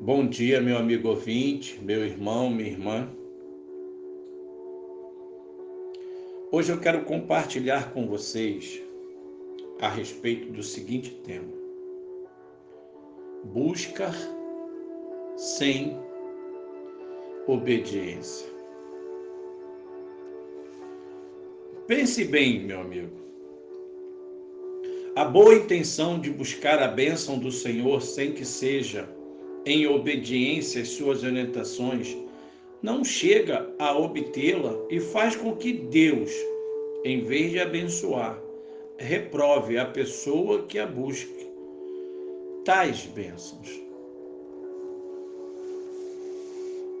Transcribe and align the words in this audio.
Bom 0.00 0.28
dia, 0.28 0.60
meu 0.60 0.78
amigo 0.78 1.08
ouvinte, 1.08 1.76
meu 1.82 2.06
irmão, 2.06 2.48
minha 2.48 2.70
irmã. 2.70 3.10
Hoje 6.52 6.70
eu 6.70 6.78
quero 6.78 7.04
compartilhar 7.04 7.92
com 7.92 8.06
vocês 8.06 8.80
a 9.80 9.88
respeito 9.88 10.52
do 10.52 10.62
seguinte 10.62 11.10
tema: 11.26 11.52
busca 13.42 14.12
sem 15.36 15.98
obediência. 17.48 18.46
Pense 21.88 22.24
bem, 22.24 22.60
meu 22.60 22.82
amigo. 22.82 23.18
A 25.16 25.24
boa 25.24 25.56
intenção 25.56 26.20
de 26.20 26.30
buscar 26.30 26.80
a 26.80 26.86
bênção 26.86 27.36
do 27.36 27.50
Senhor 27.50 28.00
sem 28.00 28.32
que 28.32 28.44
seja 28.44 29.17
em 29.68 29.86
obediência 29.86 30.80
às 30.80 30.88
suas 30.88 31.22
orientações, 31.22 32.16
não 32.82 33.04
chega 33.04 33.68
a 33.78 33.96
obtê-la 33.96 34.74
e 34.88 34.98
faz 34.98 35.36
com 35.36 35.54
que 35.54 35.72
Deus, 35.72 36.30
em 37.04 37.22
vez 37.24 37.50
de 37.50 37.60
abençoar, 37.60 38.40
reprove 38.96 39.76
a 39.76 39.84
pessoa 39.84 40.62
que 40.62 40.78
a 40.78 40.86
busque 40.86 41.46
tais 42.64 43.04
bênçãos. 43.14 43.68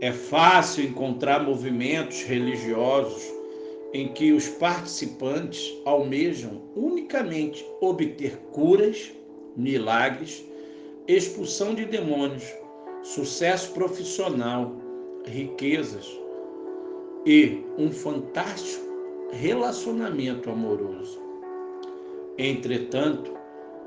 É 0.00 0.12
fácil 0.12 0.84
encontrar 0.84 1.42
movimentos 1.42 2.22
religiosos 2.22 3.22
em 3.94 4.08
que 4.08 4.32
os 4.32 4.46
participantes 4.46 5.74
almejam 5.86 6.62
unicamente 6.76 7.64
obter 7.80 8.36
curas, 8.52 9.10
milagres 9.56 10.44
expulsão 11.08 11.74
de 11.74 11.86
demônios, 11.86 12.44
sucesso 13.02 13.72
profissional, 13.72 14.72
riquezas 15.24 16.06
e 17.24 17.64
um 17.78 17.90
fantástico 17.90 18.86
relacionamento 19.32 20.50
amoroso. 20.50 21.18
Entretanto, 22.36 23.32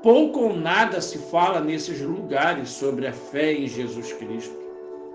pouco 0.02 0.40
ou 0.40 0.56
nada 0.56 1.00
se 1.00 1.20
fala 1.20 1.62
nesses 1.62 2.02
lugares 2.02 2.70
sobre 2.70 3.06
a 3.06 3.14
fé 3.14 3.54
em 3.54 3.68
Jesus 3.68 4.12
Cristo, 4.14 4.58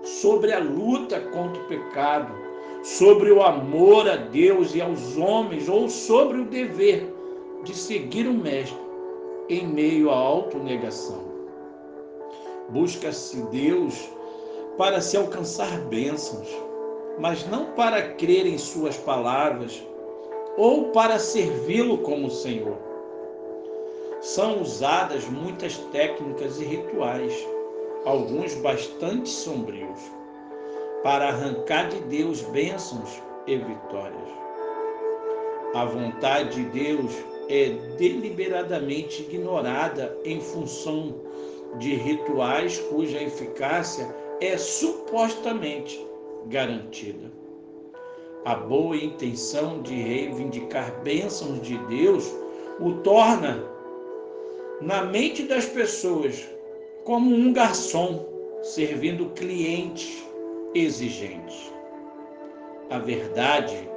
sobre 0.03 0.53
a 0.53 0.59
luta 0.59 1.19
contra 1.19 1.61
o 1.61 1.67
pecado, 1.67 2.33
sobre 2.83 3.31
o 3.31 3.43
amor 3.43 4.09
a 4.09 4.15
Deus 4.15 4.73
e 4.73 4.81
aos 4.81 5.17
homens 5.17 5.67
ou 5.67 5.89
sobre 5.89 6.39
o 6.39 6.45
dever 6.45 7.05
de 7.65 7.75
seguir 7.75 8.27
o 8.27 8.33
Mestre 8.33 8.79
em 9.49 9.67
meio 9.67 10.09
à 10.09 10.15
autonegação. 10.15 11.36
Busca-se 12.69 13.41
Deus 13.43 14.09
para 14.77 15.01
se 15.01 15.15
alcançar 15.15 15.79
bênçãos, 15.85 16.47
mas 17.17 17.47
não 17.47 17.71
para 17.71 18.13
crer 18.13 18.45
em 18.45 18.57
Suas 18.57 18.97
palavras 18.97 19.81
ou 20.57 20.91
para 20.91 21.17
servi-lo 21.17 21.99
como 21.99 22.29
Senhor. 22.29 22.77
São 24.19 24.61
usadas 24.61 25.25
muitas 25.29 25.77
técnicas 25.91 26.59
e 26.59 26.65
rituais, 26.65 27.33
alguns 28.03 28.53
bastante 28.55 29.29
sombrios, 29.29 29.99
para 31.03 31.29
arrancar 31.29 31.87
de 31.89 31.99
Deus 32.01 32.41
bênçãos 32.41 33.21
e 33.45 33.55
vitórias. 33.55 34.29
A 35.73 35.85
vontade 35.85 36.63
de 36.63 36.69
Deus 36.69 37.13
é 37.47 37.69
deliberadamente 37.97 39.21
ignorada 39.21 40.17
em 40.25 40.41
função 40.41 41.15
de 41.77 41.95
rituais 41.95 42.79
cuja 42.89 43.21
eficácia 43.21 44.07
é 44.41 44.57
supostamente 44.57 46.05
garantida. 46.47 47.31
A 48.45 48.55
boa 48.55 48.95
intenção 48.95 49.81
de 49.81 49.93
reivindicar 49.93 51.01
bênçãos 51.03 51.61
de 51.61 51.77
Deus 51.87 52.33
o 52.79 52.93
torna, 53.03 53.63
na 54.79 55.03
mente 55.03 55.43
das 55.43 55.65
pessoas, 55.65 56.47
como 57.03 57.35
um 57.35 57.51
garçom 57.51 58.25
servindo 58.61 59.29
clientes 59.31 60.23
exigentes. 60.73 61.71
A 62.89 62.99
verdade 62.99 63.89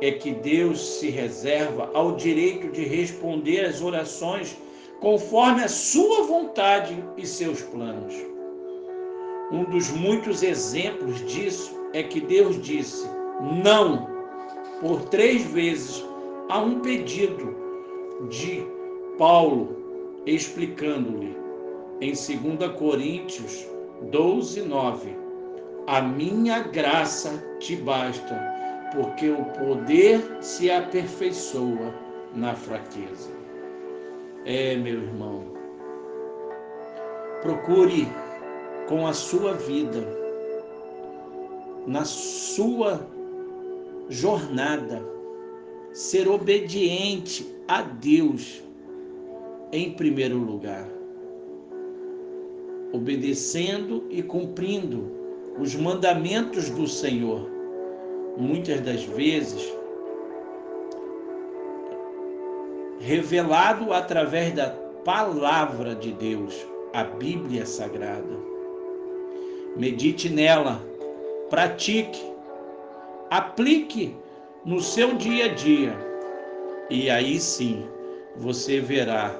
é 0.00 0.10
que 0.12 0.32
Deus 0.32 0.98
se 0.98 1.08
reserva 1.08 1.90
ao 1.94 2.16
direito 2.16 2.68
de 2.68 2.84
responder 2.84 3.64
às 3.64 3.80
orações 3.80 4.56
conforme 5.00 5.62
a 5.62 5.68
sua 5.68 6.22
vontade 6.24 7.02
e 7.16 7.26
seus 7.26 7.62
planos. 7.62 8.14
Um 9.50 9.64
dos 9.64 9.90
muitos 9.90 10.42
exemplos 10.42 11.24
disso 11.26 11.78
é 11.92 12.02
que 12.02 12.20
Deus 12.20 12.60
disse 12.62 13.08
não 13.62 14.08
por 14.80 15.02
três 15.08 15.42
vezes 15.44 16.04
a 16.48 16.58
um 16.58 16.80
pedido 16.80 17.54
de 18.28 18.66
Paulo, 19.18 20.22
explicando-lhe 20.26 21.36
em 22.00 22.12
2 22.12 22.72
Coríntios 22.78 23.66
12, 24.10 24.62
9: 24.62 25.16
A 25.86 26.02
minha 26.02 26.60
graça 26.60 27.42
te 27.58 27.76
basta, 27.76 28.34
porque 28.94 29.30
o 29.30 29.44
poder 29.58 30.20
se 30.40 30.70
aperfeiçoa 30.70 31.94
na 32.34 32.54
fraqueza. 32.54 33.30
É, 34.48 34.76
meu 34.76 35.02
irmão, 35.02 35.42
procure 37.42 38.06
com 38.88 39.04
a 39.04 39.12
sua 39.12 39.54
vida, 39.54 40.06
na 41.84 42.04
sua 42.04 43.04
jornada, 44.08 45.02
ser 45.92 46.28
obediente 46.28 47.44
a 47.66 47.82
Deus 47.82 48.62
em 49.72 49.94
primeiro 49.94 50.38
lugar, 50.38 50.88
obedecendo 52.92 54.04
e 54.08 54.22
cumprindo 54.22 55.10
os 55.58 55.74
mandamentos 55.74 56.70
do 56.70 56.86
Senhor. 56.86 57.50
Muitas 58.38 58.80
das 58.82 59.02
vezes, 59.06 59.74
revelado 63.06 63.92
através 63.92 64.52
da 64.52 64.70
palavra 65.04 65.94
de 65.94 66.10
Deus, 66.12 66.66
a 66.92 67.04
Bíblia 67.04 67.64
Sagrada. 67.64 68.36
Medite 69.76 70.28
nela, 70.28 70.82
pratique, 71.48 72.20
aplique 73.30 74.12
no 74.64 74.80
seu 74.80 75.14
dia 75.14 75.44
a 75.44 75.48
dia, 75.54 75.96
e 76.90 77.08
aí 77.08 77.38
sim 77.38 77.86
você 78.38 78.80
verá 78.80 79.32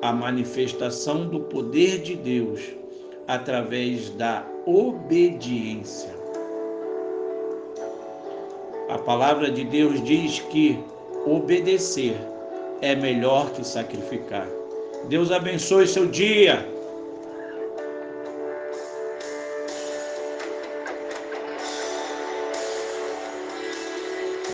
a 0.00 0.12
manifestação 0.12 1.26
do 1.26 1.40
poder 1.40 1.98
de 2.02 2.14
Deus 2.14 2.60
através 3.26 4.10
da 4.10 4.46
obediência. 4.64 6.16
A 8.88 8.98
palavra 8.98 9.50
de 9.50 9.64
Deus 9.64 10.00
diz 10.04 10.38
que 10.38 10.78
obedecer 11.26 12.16
é 12.80 12.94
melhor 12.94 13.50
que 13.50 13.66
sacrificar. 13.66 14.46
Deus 15.08 15.30
abençoe 15.30 15.86
seu 15.86 16.06
dia. 16.06 16.66